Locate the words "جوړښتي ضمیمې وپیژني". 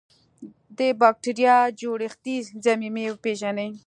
1.81-3.69